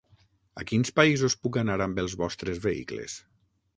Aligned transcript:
A 0.61 0.63
quins 0.71 0.91
països 0.99 1.37
puc 1.43 1.59
anar 1.63 1.77
amb 1.87 2.01
els 2.05 2.17
vostres 2.23 2.63
vehicles? 2.65 3.19